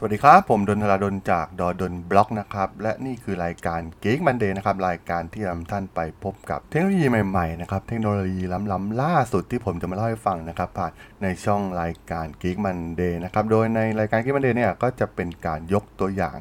[0.00, 8.42] สวัสดีครับ ผมดนทราดนจากดอดนบล็อกนะครับ และนี่คือรายการเก็กบันเดย์นะครับ รายการที่นำท่านไปพบกับเทคโนโลยีใหม่ๆนะครับ เทคโนโลยี
[8.72, 10.92] ล้ำๆล่าสุดที่ผมจะมาเล่าให้ฟังนะครับผ่าน
[11.22, 16.36] ในช่องรายการ Geek Monday นะครับ โดยในรายการ Geek Monday เนี่ยก็จะเป็นการยกตัวอย่าง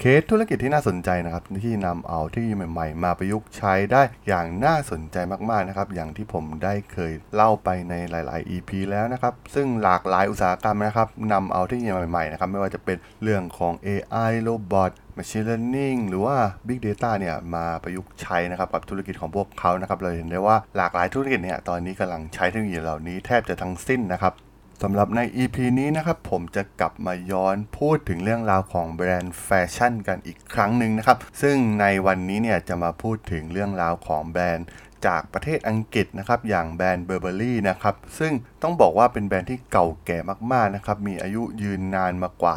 [0.00, 5.16] เคสธุรกิจที่น่าสนใจนะครับที่นำเอาเทคโนโลยีใหม่ๆ มาประยุกต์ใช้ได้อย่างน่าสนใจ
[5.50, 16.36] มากๆนะครับอย่างที่ผมได้เคยเล่าไปในหลาย ๆ EP แล้วนะครับซึ่งหลากหลายอุตสาหกรรมนะครับนำเอาเทคโนโลยีใหม่ๆนะครับไม่ว่าจะเป็นเรื่องของ AI Robot Machine Learning หรือว่า
[16.66, 24.34] Big Data เนี่ยมาประยุกต์ใช้นะครับกับธุรกิจของพวกเขานะครับเราเห็นได้ว่าหลากหลายธุรกิจเนี่ยตอนนี้กำลังใช้เทคโนโลยีเหล่านี้แทบจะทั้งสิ้นนะครับ
[24.82, 34.66] สำหรับใน EP นี้นะครับผมจะกลับมาย้อนพูดถึงเรื่องราวของแบรนด์แฟชั่นกันอีกครั้งหนึ่งนะครับ ซึ่งในวันนี้เนี่ยจะมาพูดถึงเรื่องราวของแบรนด์
[35.06, 40.18] จากประเทศอังกฤษนะครับอย่างแบรนด์ Burberry นะครับซึ่งต้องบอกว่าเป็นแบรนด์ที่เก่าแก่
[40.52, 42.56] มากๆนะครับมีอายุยืนนานมากว่า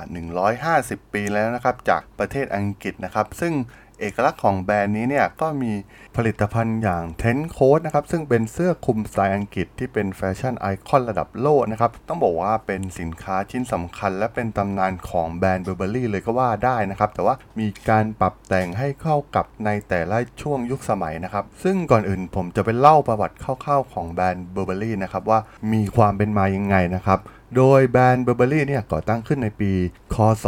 [0.57, 3.53] 150 ปีแล้วนะครับจากประเทศอังกฤษนะครับซึ่ง
[4.01, 5.71] เอกลักษณ์ของแบรนด์นี้เนี่ยก็มี
[6.15, 25.39] ผลิตภัณฑ์อย่าง trench coat นะครับซึ่งเป็นเสื้อคลุมสไตล์อังกฤษที่เป็นแฟชั่นไอคอนระดับโลกนะครับต้องบอกว่าเป็นสินค้าชิ้นสำคัญ และเป็นตำนานของแบรนด์ Burberry เลยก็ว่าได้นะครับแต่ว่ามีการปรับแต่งให้เข้ากับในแต่ละช่วงยุคสมัยนะครับซึ่งก่อนอื่นผมจะไปเล่าประวัติคร่าวๆของแบรนด์ Burberry นะครับว่า
[25.73, 27.19] มีความเป็นมายังไงนะครับ
[27.57, 29.71] โดยแบรนด์ Burberry เนี่ยก่อตั้งขึ้นในปี
[30.13, 30.45] คศ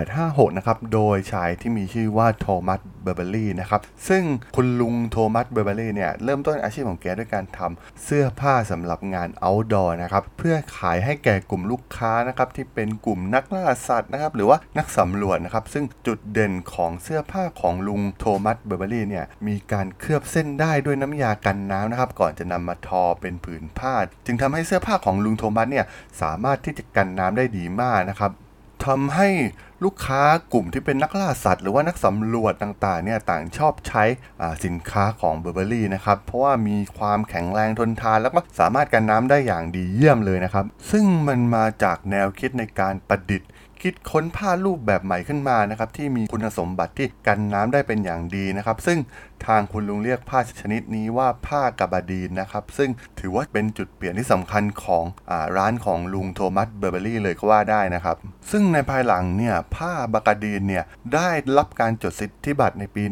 [0.00, 4.22] 1856 นะครับ โดยชายที่มีชื่อว่า Thomas Burberry นะครับ ซึ่ง
[4.56, 23.94] คุณลุง Thomas Burberry เนี่ยเริ่มต้นอาชีพของแกด้วยการทำเสื้อผ้าสำหรับงาน outdoor นะครับ เพื่อขายให้แก่กลุ่มลูกค้านะครับที่เป็นกลุ่มนักล่าสัตว์นะครับ หรือว่านักสำรวจนะครับ ซึ่งจุดเด่นของเสื้อผ้าของลุง Thomas Burberry เนี่ยมีการเคลือบเส้นด้ายด้วยน้ำยากันน้ำนะครับ ก่อนจะนำมาทอเป็นผืนผ้า
[24.26, 25.86] จึงทำให้เสื้อผ้าของลุงโทมัสเนี่ย
[26.20, 28.32] สามามารถที่จะกันน้ำได้ดีมากนะครับ
[28.86, 29.28] ทำให้
[29.84, 34.04] ลูกค้ากลุ่มที่เป็นนักล่าสัตว์หรือว่านักสำรวจต่างๆเนี่ยต่างชอบใช้
[34.64, 43.48] สินค้าของเบอร์เบอรี่นะครับ เพราะว่ามีความแข็งแรงทนทาน แล้วก็สามารถกันน้ำได้อย่างดีเยี่ยมเลยนะครับ ซึ่งมันมาจากแนวคิดในการประดิษฐ์
[43.82, 48.98] คิดค้นผ้ารูปแบบใหม่ขึ้นมานะครับที่มีคุณสมบัติที่กันน้ำได้เป็นอย่างดีนะครับ ซึ่ง
[49.46, 52.90] ทางคุณลุงเรียกผ้าชนิดนี้ว่าผ้า gabardine นะครับ ซึ่ง
[53.20, 58.16] ถือว่าเป็นจุดเปลี่ยนที่สำคัญของอร้านของลุง Thomas Burberry เลยก็ว่าได้นะครับ
[58.50, 60.84] ซึ่งในภายหลังเนี่ยผ้า gabardine เนี่ย
[61.14, 63.02] ได้รับการจดสิทธิบัตรในปี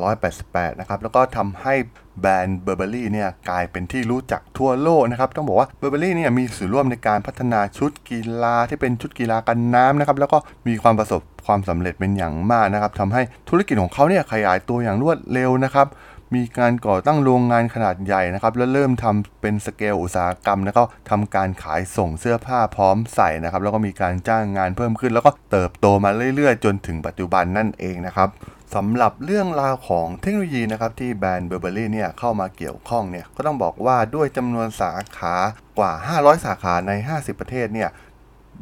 [0.00, 1.74] 1888 นะครับ แล้วก็ทำให้
[2.20, 15.88] แบรนด์ Burberry เนี่ยกลายเป็นที่รู้จักทั่วโลกนะครับ ต้องบอกว่า Burberry เนี่ยมีส่วนร่วมในการพัฒนาชุดกีฬาที่เป็นชุดกีฬากันน้ำนะครับ แล้วก็มีความประสบ ความสำเร็จเป็นอย่างมากนะครับทำให้ธุรกิจของเขาเนี่ยขยายตัวอย่างรวดเร็วนะครับ
[16.36, 28.28] มีการก่อตั้งโรงงานขนาดใหญ่นะครับ แล้วเริ่มทำเป็นสเกลอุตสาหกรรม แล้วก็ทำการขายส่งเสื้อผ้าพร้อมใส่นะครับ แล้วก็มีการจ้างงานเพิ่มขึ้น แล้วก็เติบโตมาเรื่อยๆ จนถึงปัจจุบันนั่นเองนะครับ
[28.74, 35.34] สำหรับเรื่องราวของเทคโนโลยีนะครับที่แบรนด์เบอร์เบอรี่เนี่ยเข้ามาเกี่ยวข้องเนี่ยก็ต้องบอกว่าด้วยจำนวนสาขา
[35.78, 37.88] กว่า 500 สาขาใน 50 ประเทศเนี่ย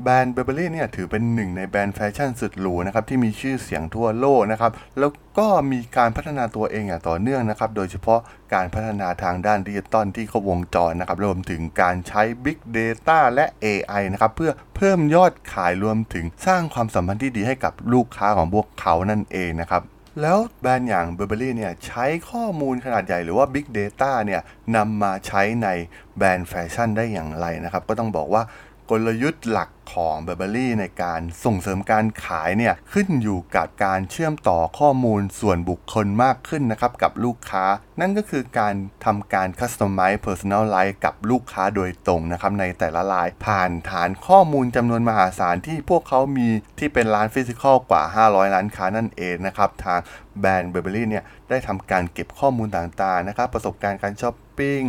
[0.02, 8.20] แบรนด์ Burberry เนี่ยถือเป็นหนึ่งในแบรนด์แฟชั่นสุดหรูนะครับที่มีชื่อเสียงทั่วโลกนะครับแล้วก็มีการพัฒนาตัวเองอย่างต่อเนื่องนะครับโดยเฉพาะ
[8.54, 19.82] การพัฒนาทางด้านดิจิตอลที่ครบวงจรนะครับรวมถึงการใช้ Big Data และ AI นะครับเพื่อเพิ่มยอดขายรวมถึงสร้างความสัมพันธ์ที่ดีให้กับลูกค้าของพวกเขานั่นเองนะครับ
[20.22, 24.40] แล้วแบรนด์อย่าง Burberry เนี่ยใช้ข้อมูลขนาดใหญ่หรือว่า Big Data เนี่ย
[24.76, 25.68] นำมาใช้ใน
[26.16, 28.42] แบรนด์แฟชั่นได้อย่างไรนะครับ ก็ต้องบอกว่า
[28.90, 37.64] กลยุทธ์หลักของ Burberry ในการส่งเสริมการขายเนี่ยขึ้นอยู่กับการเชื่อมต่อข้อมูลส่วนบุคคลมากขึ้นนะครับกับลูกค้า
[38.00, 38.74] นั่นก็คือการ
[39.04, 46.48] ทำการ customize personalize กับลูกค้าโดยตรงนะครับในแต่ละราย ผ่านฐานข้อมูลจำนวนมหาศาลที่พวกเขามี
[46.78, 50.00] ที่เป็นร้าน physical กว่า 500 ล้านค้านั่นเองนะครับทาง
[50.40, 54.82] แบรนด์เบอร์เบอรี่เนี่ย ได้ทำการเก็บข้อมูลต่างๆนะครับ ประสบการณ์การช้อปปิ้ง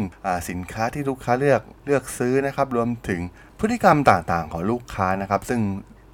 [0.50, 3.22] สินค้าที่ลูกค้าเลือกเลือกซื้อนะครับ รวมถึง
[3.60, 5.62] พฤติกรรมต่างๆ ของลูกค้านะครับ ซึ่ง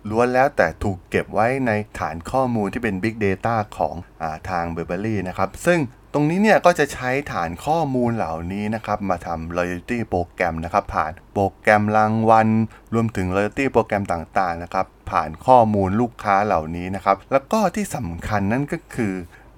[0.10, 5.80] ล้วนแล้วแต่ถูกเก็บไว้ในฐานข้อมูลที่เป็น Big Data ของอาทาง b u r b e r r y นะครับ ซึ่ง
[6.14, 12.48] ตรงนี้เนี่ยก็จะใช้ฐานข้อมูลเหล่านี้นะครับ มาทำ loyalty โปรแกรมนะครับ ผ่านโปรแกรมรางวัล
[12.94, 19.14] รวมถึง loyalty โปรแกรมต่างๆนะครับ ผ่านข้อมูลลูกค้าเหล่านี้นะครับ แล้วก็ที่สำคัญนั่นก็คือ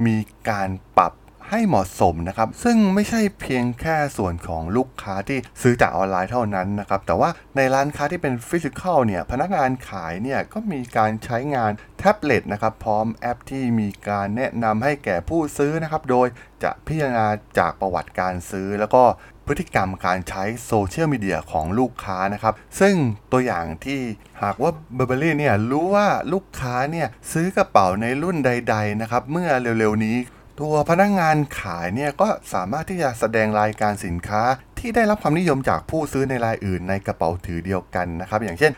[0.05, 0.17] มี
[0.49, 1.13] การปรับ
[1.49, 16.27] ให้เหมาะสมนะครับ ซึ่งไม่ใช่เพียงแค่ส่วนของลูกค้าที่ซื้อจากออนไลน์เท่านั้นนะครับ แต่ว่าในร้านค้าที่เป็นฟิสิกอลเนี่ยพนักงานขายเนี่ยก็มีการใช้งานแท็บเล็ตนะครับพร้อมแอปที่มีการแนะนำให้แก่ผู้ซื้อนะครับ โดย
[16.63, 17.27] จะพิจารณา
[17.59, 19.03] จากประวัติการซื้อ แล้วก็
[19.47, 22.95] พฤติกรรมการใช้โซเชียลมีเดียของลูกค้านะครับ ซึ่ง
[23.31, 23.99] ตัวอย่างที่
[24.43, 29.49] หากว่าเบอร์เบอรี่เนี่ยรู้ว่าลูกค้าเนี่ยซื้อกระเป๋าในรุ่นใด ๆ นะครับ เมื่อ
[29.79, 30.17] เร็วๆนี้
[30.59, 34.41] ตัวพนักงานขายเนี่ยก็สามารถที่จะแสดงรายการสินค้า
[34.79, 38.71] ที่ได้รับความนิยมจากผู้ซื้อในรายอื่นในกระเป๋าถือเดียวกันนะครับ อย่างเช่น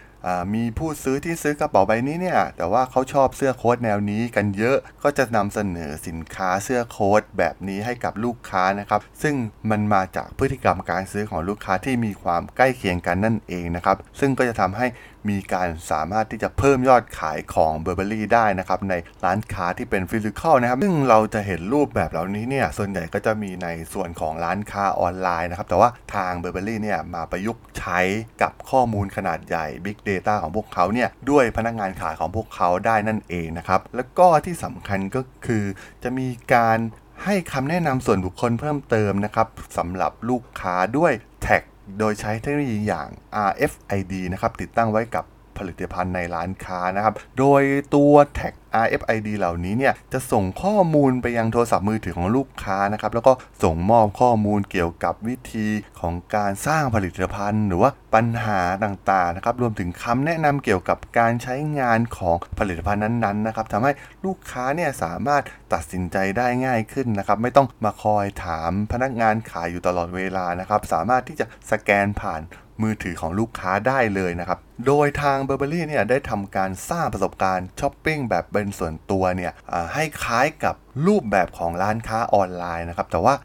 [0.54, 9.36] มีผู้ซื้อที่ซื้อกระเป๋าใบนี้เนี่ย แต่ว่าเขาชอบเสื้อโค้ทแนวนี้กันเยอะก็จะนำเสนอสินค้าเสื้อโค้ทแบบนี้ให้กับลูกค้านะครับ ซึ่ง
[9.72, 14.88] มันมาจากพฤติกรรมการซื้อของลูกค้าที่มีความใกล้เคียงกันนั่นเองนะครับ ซึ่งก็จะทำให้
[15.30, 18.94] มีการสามารถที่จะเพิ่มยอดขายของ Burberry ได้นะครับใน
[19.26, 28.00] ร้านค้าที่เป็น physical นะครับซึ่งเราจะเห็นรูปแบบเหล่านี้เนี่ยส่วนใหญ่ก็จะมีในส่วนของร้านค้าออนไลน์นะครับแต่ว่าทาง Burberry เนี่ยมาประยุกต์ใช้
[28.42, 35.64] กับข้อมูลขนาดใหญ่ Big Data ของพวกเขาเนี่ยด้วยพนักงานขายของพวกเขาได้นั่นเองนะครับแล้วก็ที่สำคัญก็คือ
[36.04, 36.80] จะมีการ
[37.24, 41.64] ให้คำแนะนำส่วนบุคคลเพิ่มเติมนะครับสำหรับลูกค้าด้วยแท็ก
[42.00, 43.08] โดยใช้เทคโนโลยีอย่าง
[43.50, 45.26] RFID นะครับติดตั้งไว้กับ
[45.58, 47.62] ผลิตภัณฑ์ในร้านค้านะครับ โดย
[47.96, 48.54] ตัวแท็ก
[48.84, 55.68] RFID เหล่านี้เนี่ยจะส่งข้อมูลไปยังโทรศัพท์มือถือของลูกค้านะครับแล้วก็ส่งมอบข้อมูลเกี่ยวกับวิธี
[56.00, 63.92] ของการสร้างผลิตภัณฑ์ หรือว่าปัญหาต่างๆนะครับรวมถึงคำแนะนำเกี่ยวกับการใช้งานของผลิตภัณฑ์นั้นๆนะครับทำให้
[64.26, 65.44] ลูกค้าเนี่ยสามารถ
[65.74, 72.42] ตัดสินใจได้ง่ายขึ้นนะครับไม่ต้องมาคอยถามพนักงานขายอยู่ตลอดเวลานะครับสามารถที่จะสแกนผ่าน
[72.82, 79.52] มือถือของลูกค้าได้เลยนะครับ โดยทาง Burberry เนี่ยได้ทำการสร้างประสบการณ์ช้อปปิ้งแบบเป็นส่วนตัวเนี่ย
[79.94, 80.76] ให้คล้ายกับ
[81.08, 83.36] รูปแบบของร้านค้าออนไลน์นะครับ แต่ว่า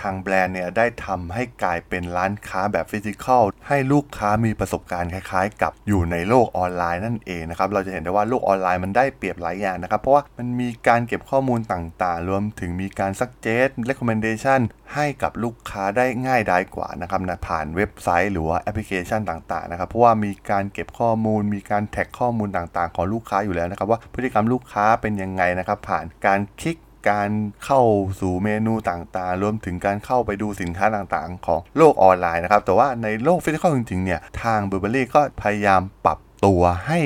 [0.00, 14.60] ทางแบรนด์เนี่ยได้ทำให้กลายเป็นร้านค้าแบบฟิสิกอลให้ลูกค้ามีประสบการณ์คล้ายๆ กับอยู่ในโลกออนไลน์นั่นเองนะครับเราจะเห็นได้ว่าโลกออนไลน์มันได้เปรียบหลายอย่างนะครับ เพราะว่ามันมีการเก็บข้อมูลต่างๆ รวมถึงมีการ suggest recommendation
[14.94, 26.76] ให้กับลูกค้าได้ง่ายดายกว่านะครับนะผ่านเว็บไซต์หรือว่าแอปพลิเคชันต่างๆนะครับเพราะว่ามีการเก็บข้อมูล มีการแท็กข้อมูลต่างๆ ของลูกค้าอยู่แล้วนะครับว่าพฤติกรรมลูกค้าเป็นยังไงนะครับผ่านการคลิก
[27.10, 27.30] การ
[27.64, 27.80] เข้า
[28.20, 37.00] สู่เมนูต่างๆ รวมถึงการเข้าไปดูสินค้าต่างๆ ของโลกออนไลน์นะครับ แต่ว่าในโลก physical จริงๆเนี่ย ทาง Burberry ก็พยายามปรับตัวให้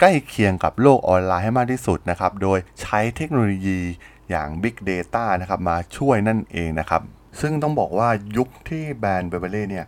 [0.00, 3.80] ใกล้เคียงกับโลกออนไลน์ให้มากที่สุดนะครับ โดยใช้เทคโนโลยี
[4.30, 7.02] อย่าง Big Data นะครับมาช่วยนั่นเองนะครับ
[7.40, 9.86] ซึ่งต้องบอกว่ายุคที่แบรนด์ b บ r b e r r y เนี่ย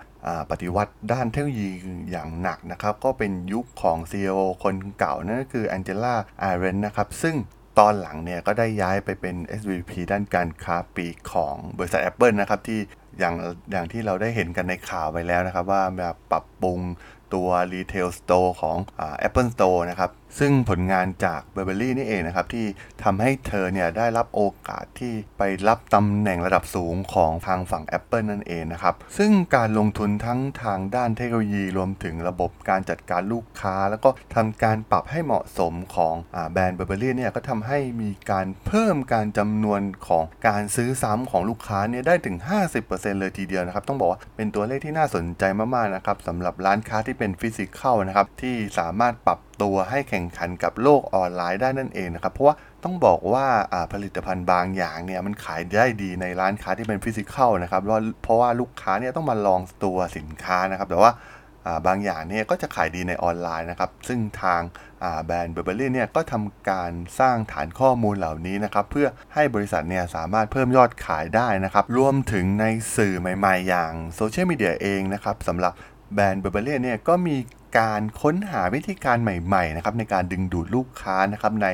[0.51, 1.71] ปฏิวัติด้านเทคโนโลยี
[2.11, 7.35] อย่างหนักนะครับ ก็เป็นยุคของ CEO คนเก่านั่นก็คือแองเจล่าไอเรนนะครับ ซึ่ง
[7.79, 12.81] ตอนหลังเนี่ยก็ได้ย้ายไปเป็น SVP ด้านการค้าปีกของบริษัท Apple นะครับที่
[13.19, 13.35] อย่าง
[13.71, 16.81] อย่างที่เราได้เห็นกันในข่าวไปแล้วนะครับ ว่าแบบปรับปรุง
[17.35, 22.67] ตัว Retail Store ของอ Apple Store นะครับ ซึ่งผลงานจากเบอร์เบอรี่นี่เองนะครับ ที่
[23.05, 42.37] ทำให้เธอเนี่ยได้รับโอกาสที่ไปรับตำแหน่งระดับสูงของทางฝั่ง Apple นั่นเองนะครับ ซึ่งการลงทุนทั้งทางด้านเทคโนโลยีรวมถึงระบบการจัดการลูกค้า แล้วก็ทำการปรับให้เหมาะสมของอแบรนด์เบอร์เบอรี่เนี่ยก็ทำให้มีการเพิ่มการจำนวนของการซื้อซ้ำของลูกค้าเนี่ยได้ถึง
[42.79, 45.45] 50%เลยทีเดียวนะครับ ต้องบอกว่าเป็นตัวเลขที่น่าสนใจ
[45.75, 53.47] มากๆนะครับสำหรับร้านค้าที่เป็น physical นะครับที่สามารถปรับ ตัวให้แข่งขันกับโลกออนไลน์ได้นั่นเองนะครับ เพราะว่าต้องบอกว่า
[53.93, 57.83] ผลิตภัณฑ์บางอย่างเนี่ยมันขายได้ดีในร้านค้าที่เป็น physical นะครับ
[58.23, 61.13] เพราะว่าลูกค้าเนี่ยต้องมาลองตัวสินค้านะครับ แต่ว่า
[61.87, 64.61] บางอย่างเนี่ยก็จะขายดีในออนไลน์นะครับ ซึ่งทาง
[65.25, 72.65] แบรนด์ Burberry เนี่ยก็ทำการสร้างฐานข้อมูลเหล่านี้นะครับ เพื่อให้บริษัทเนี่ยสามารถเพิ่มยอดขายได้นะครับ รวมถึงใน
[72.97, 75.73] สื่อใหม่ ๆ อย่างโซเชียลมีเดียเองนะครับสำหรับ
[76.15, 77.37] แบรนด์ Burberry เนี่ยก็มี
[77.79, 81.67] การค้นหาวิธีการใหม่ๆนะครับในการดึงดูดลูกค้านะครับใน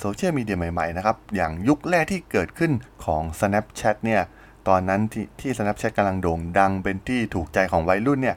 [0.00, 2.72] โซเชียลมีเดียใหม่ๆนะครับอย่างยุคแรกที่เกิดขึ้น
[3.04, 4.22] ของ Snapchat เนี่ย
[4.68, 8.36] ตอนนั้นที่ที่ Snapchat กำลังโด่งดังเป็นที่ถูกใจของวัยรุ่นเนี่ย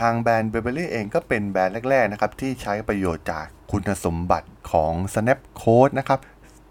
[0.00, 6.20] ทางแบรนด์ Burberry เองก็เป็นแบรนด์แรกๆนะครับที่ใช้ประโยชน์จากคุณสมบัติของ Snap Code นะครับ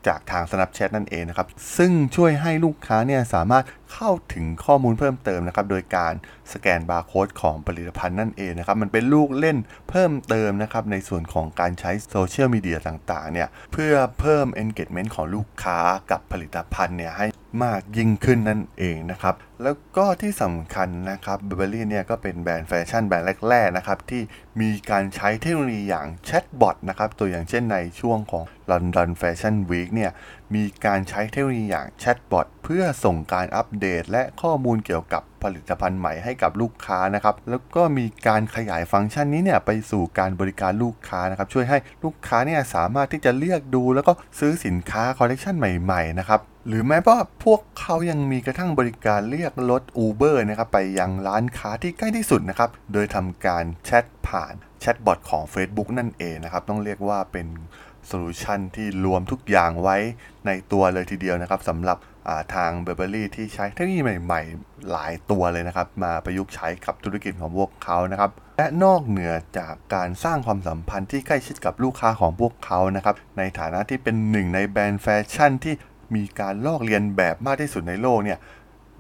[0.08, 6.13] จากทาง Snapchat นั่นเองนะครับ ซึ่งช่วยให้ลูกค้าเนี่ยสามารถเข้าถึงข้อมูลเพิ่มเติมนะครับ โดยการ
[6.53, 9.58] สแกนบาร์โค้ดของผลิตภัณฑ์นั่นเองนะครับ มันเป็นลูกเล่น
[9.89, 15.79] เพิ่มเติมนะครับ ในส่วนของการใช้โซเชียลมีเดียต่างๆ เนี่ย เพื่อเพิ่ม engagement ของลูกค้า
[16.12, 17.27] กับผลิตภัณฑ์เนี่ยให้
[17.63, 24.22] มากยิ่งขึ้นนั่นเองนะครับ แล้วก็ที่สำคัญนะครับ Burberry เนี่ยก็เป็นแบรนด์แฟชั่นแบรนด์แรกๆนะครับ ที่
[24.62, 30.12] มีการใช้เทคโนโลยีอย่างแชทบอทนะครับ ตัวอย่างเช่นในช่วงของ London Fashion Week เนี่ย
[30.56, 57.48] มีการใช้เทคโนโลยีอย่างแชทบอทเพื่อส่งการอัปเดต และข้อมูลเกี่ยวกับผลิตภัณฑ์ใหม่ให้กับลูกค้านะครับ แล้วก็มีการขยายฟังก์ชันนี้เนี่ยไปสู่การบริการลูกค้านะครับ ช่วยให้ลูกค้าเนี่ยสามารถที่จะเลือกดู แล้วก็ซื้อสินค้าคอลเลกชันใหม่ๆนะครับหรือแม้ว่าพวกเขายังมีกระทั่งบริการเรียกรถ Uber นะครับไปยังร้านค้าที่ใกล้ที่สุดนะครับ โดยทำการแชทผ่านแชทบอทของ Facebook นั่นเองนะครับ ต้องเรียกว่าเป็น
[58.08, 59.98] โซลูชันที่รวมทุกอย่างไว้
[60.46, 61.98] ในตัวเลยทีเดียวนะครับสำหรับ
[62.56, 75.74] ทาง Burberry ที่ใช้เทคโนโลยีใหม่ๆ หลายตัวเลยนะครับ มาประยุกต์ใช้กับธุรกิจของพวกเขานะครับ และนอกเหนือจากการสร้างความสัมพันธ์ที่ใกล้ชิดกับลูกค้าของพวกเขานะครับ ในฐานะที่เป็นหนึ่งในแบรนด์แฟชั่นที่
[76.16, 78.40] มีการลอกเลียนแบบมากที่สุดในโลกเนี่ย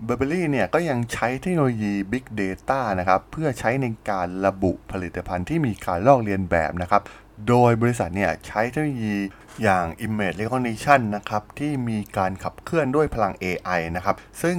[0.03, 7.01] Burberry เนี่ยก็ยังใช้เทคโนโลยี Big Data นะครับ เพื่อใช้ในการระบุผลิตภัณฑ์ที่มีการลอกเลียนแบบนะครับ
[7.47, 9.17] โดยบริษัทเนี่ยใช้เทคโนโลยี
[9.63, 14.57] อย่าง Image Recognition นะครับที่มีการขับเคลื่อนด้วยพลัง AI นะครับซึ่ง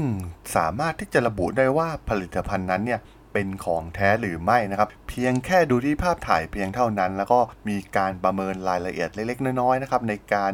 [0.56, 3.00] สามารถที่จะระบุได้ว่าผลิตภัณฑ์นั้นเนี่ย
[3.32, 10.52] เป็นของแท้หรือไม่นะครับ เพียงแค่ดูที่ภาพถ่ายเพียงเท่านั้น แล้วก็มีการประเมินรายละเอียดเล็กๆน้อยๆนะครับในการ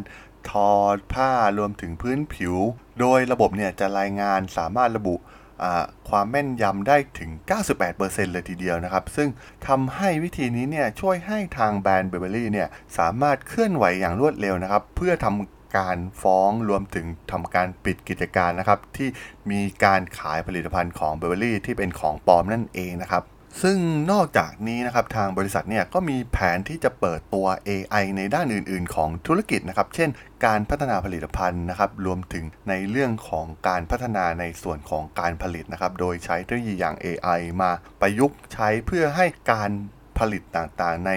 [0.49, 0.71] ทอ
[1.15, 2.55] ผ้ารวมถึงพื้นผิว
[3.01, 5.15] โดยระบบเนี่ยจะรายงานสามารถระบุ
[6.09, 7.31] ความแม่นยำได้ถึง
[7.83, 9.29] 98%เลยทีเดียวนะครับ ซึ่ง
[9.69, 12.69] ทำให้วิธีนี้เนี่ยช่วยให้ทางแบรนด์เบเบอรี่เนี่ย
[12.99, 19.09] สามารถเคลื่อนไหวอย่างรวดเร็วนะครับ เพื่อทำการฟ้องรวมถึงทำการปิดกิจการนะครับ ที่
[19.51, 23.23] มีการขายผลิตภัณฑ์ของเบเบอรี่ที่เป็นของปลอมนั่นเองนะครับ
[23.63, 23.79] ซึ่ง
[24.13, 30.11] นอกจากนี้นะครับทางบริษัทเนี่ยก็มีแผนที่จะเปิดตัว AI ในด้านอื่น ๆ ของธุรกิจนะครับ เช่น
[30.47, 37.71] การพัฒนาผลิตภัณฑ์นะครับ รวมถึงในเรื่องของการพัฒนาในส่วนของการผลิตนะครับ โดยใช้เทคโนโลยีอย่าง AI มา
[38.01, 39.71] ประยุกต์ใช้เพื่อให้การ
[40.23, 41.11] ผลิตต่างๆ ใน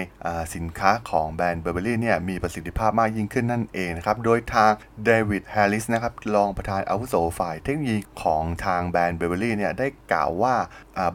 [0.54, 4.72] สินค้าของแบรนด์ Burberry เนี่ยมีประสิทธิภาพมากยิ่งขึ้นนั่นเองนะครับ โดยทาง
[5.04, 10.54] David Harris นะครับรองประธานอาวุโสฝ่ายเทคโนโลยีของทางแบรนด์ Burberry เนี่ยได้กล่าวว่า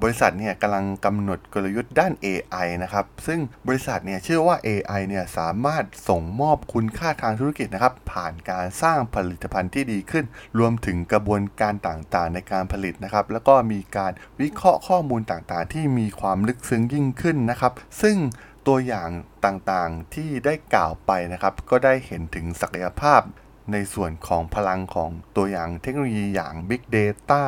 [0.01, 10.25] บริษัทเนี่ยกำลังกำหนดกลยุทธ์ด้าน AI นะครับ ซึ่งบริษัทเนี่ยเชื่อว่า AI เนี่ยสามารถส่งมอบคุณค่าทางธุรกิจนะครับ ผ่านการสร้างผลิตภัณฑ์ที่ดีขึ้น
[10.59, 14.11] รวมถึงกระบวนการต่างๆ ในการผลิตนะครับ แล้วก็มีการ
[14.41, 18.17] วิเคราะห์ข้อมูลต่างๆ ที่มีความลึกซึ้งยิ่งขึ้นนะครับ ซึ่ง
[18.67, 19.09] ตัวอย่าง
[19.45, 23.21] ต่างๆที่ได้กล่าวไปนะครับ ก็ได้เห็นถึงศักยภาพ
[23.71, 27.43] ในส่วนของพลังของตัวอย่างเทคโนโลยีอย่าง Big Data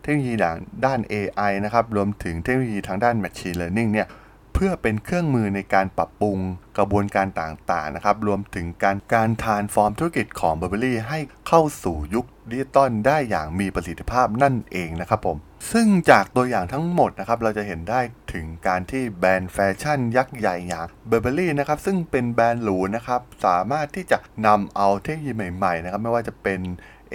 [0.00, 4.08] เทคโนโลยีอย่างด้าน AI นะครับ รวมถึงเทคโนโลยีทางด้าน Machine Learning เนี่ย
[4.52, 6.38] เพื่อเป็นเครื่องมือในการปรับปรุง
[6.78, 11.18] กระบวนการต่างๆนะครับ รวมถึงการการทานฟอร์มธุรกิจของ b u r b e r r y ให้
[11.48, 15.36] เข้าสู่ยุคดิจิตอลได้อย่างมีประสิทธิภาพนั่นเองนะครับผม
[15.72, 18.00] ซึ่งจากตัวอย่างทั้งหมดนะครับเราจะเห็นได้
[18.32, 26.60] ถึงการที่แบรนด์แฟชั่นยักษ์ใหญ่อย่าง Burberry นะครับซึ่งเป็นแบรนด์หรูนะครับสามารถที่จะนำเอาเทคโนโลยีใหม่ๆนะครับไม่ว่าจะเป็น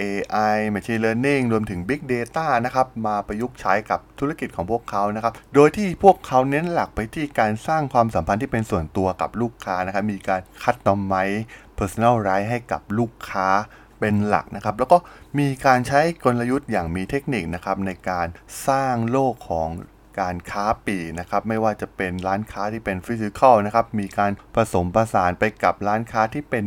[0.00, 11.14] AI Machine Learning รวมถึง Big Data นะครับมาประยุกต์ใช้กับธุรกิจของพวกเขานะครับ โดยที่พวกเขาเน้นหลักไปที่การสร้างความสัมพันธ์ที่เป็นส่วนตัวกับลูกค้านะครับมีการคัดตอมไม
[11.78, 13.48] Personalize ให้กับลูกค้า
[14.02, 14.98] เป็นหลักนะครับ แล้วก็
[15.38, 18.26] มีการใช้กลยุทธ์อย่างมีเทคนิคนะครับในการ
[18.68, 19.68] สร้างโลกของ
[20.20, 26.64] การค้าปลีกนะครับไม่ว่าจะเป็นร้านค้าที่เป็น physical นะครับมีการผสมประสานไปกับร้านค้าที่เป็น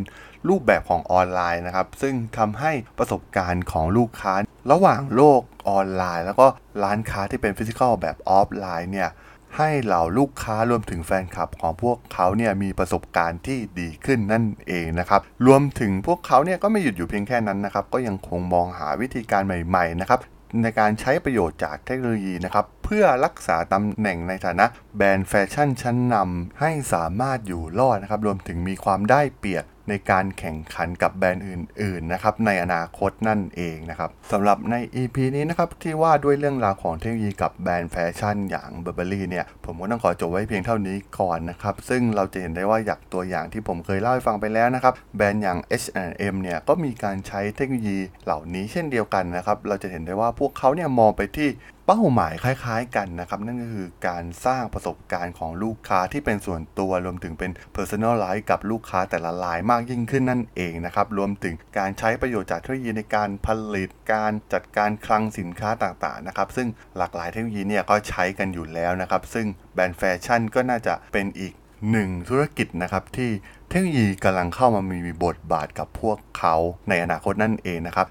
[0.50, 4.34] รูปแบบของออนไลน์นะครับซึ่งทำให้ประสบการณ์ของลูกค้า
[4.72, 6.48] ระหว่างโลกออนไลน์ แล้วก็
[6.84, 9.10] ร้านค้าที่เป็น physical แบบออฟไลน์เนี่ย
[9.58, 20.20] ให้เหล่าลูกค้ารวมถึงแฟนคลับของพวกเขาเนี่ยมีประสบการณ์ที่ดีขึ้นนั่นเองนะครับ รวมถึงพวกเขาเนี่ยก็ไม่หยุดอยู่เพียงแค่นั้นนะครับ ก็ยังคงมองหาวิธีการใหม่ๆนะครับ
[20.64, 24.66] ในการใช้ประโยชน์จากเทคโนโลยีนะครับ เพื่อรักษาตำแหน่งในฐานะ
[24.98, 51.50] แบรนด์แฟชั่นชั้นนำให้สามารถอยู่รอดนะครับ รวมถึงมีความได้เปรียบ ในการแข่งขันกับแบรนด์อื่นๆนะครับในอนาคตนั่นเองนะครับสำหรับใน EP นี้นะครับที่ว่าด้วยเรื่องราวของเทคโนโลยีกับแบรนด์แฟชั่นอย่าง Burberry เนี่ยผมก็ต้องขอจบไว้เพียงเท่านี้ก่อนนะครับซึ่งเราจะเห็นได้ว่าอย่างตัวอย่างที่ผมเคยเล่าให้ฟังไปแล้วนะครับแบรนด์อย่าง H&M เนี่ยก็มีการใช้เทคโนโลยีเหล่านี้เช่นเดียวกันนะครับเราจะเห็นได้ว่าพวกเขาเนี่ยมองไปที่
[51.90, 71.54] เป้าหมายคล้ายๆกันนะครับ นั่นก็คือการสร้างประสบการณ์ของลูกค้าที่เป็นส่วนตัวรวมถึงเป็น Personalize กับลูกค้าแต่ละรายมากยิ่งขึ้นนั่นเองนะครับ รวมถึงการใช้ประโยชน์จากเทคโนโลยีในการผลิตการจัดการคลังสินค้าต่างๆนะครับ ซึ่งหลากหลายเทคโนโลยีเนี่ยก็ใช้กันอยู่แล้วนะครับ ซึ่งแบรนด์แฟชั่นก็น่าจะเป็นอีก
[71.92, 73.32] หนึ่งธุรกิจนะครับที่
[73.78, 76.56] ทคโนโลยีกำลังเข้ามามีบทบาทกับพวกเขา
[76.90, 78.08] ในอนาคตนั่นเองนะครับ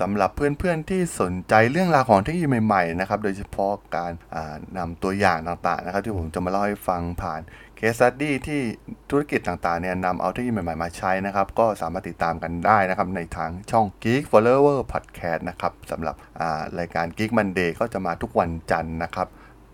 [0.00, 4.12] สำหรับเพื่อนๆที่สนใจเรื่องราวของเทคโนโลยีใหม่ๆนะครับโดยเฉพาะการ
[4.78, 7.40] นำตัวอย่างต่างๆนะครับที่ผมจะมาเล่าให้ฟังผ่าน
[7.78, 8.60] case study ที่
[9.10, 16.14] ธุรกิจต่างๆเนี่ยนำเอาเทคโนโลยีใหม่ๆมาใช้นะครับก็สามารถติดตามกันได้นะครับในทางช่อง Geek Follower Podcast นะครับสำหรับ
[16.78, 19.28] รายการ Geek Monday ก็จะมาทุกวันจันทร์นะครับ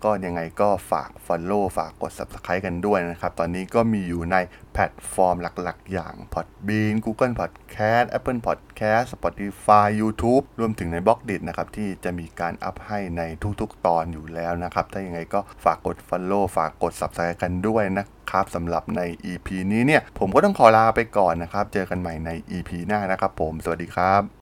[0.05, 4.37] ก็ยังไงก็ฝาก Follow ฝากกด Subscribe กันด้วยนะครับ ตอนนี้ก็มีอยู่ใน
[4.73, 13.21] แพลตฟอร์มหลักๆ อย่าง Podbean Google Podcast Apple Podcast Spotify YouTube รวมถึงใน b ล็อกดินะครับ ที่จะมีการอัพให้ใน
[13.61, 24.40] ทุกๆ ตอนอยู่แล้วนะครับ ถ้ายังไงก็ฝากกด Follow ฝากกด Subscribe กันด้วยนะครับสำหรับใน EP นี้เนี่ย ผมก็ต้องขอลาไปก่อนนะครับ เจอกันใหม่ใน EP หน้านะครับผม สวัสดีครับ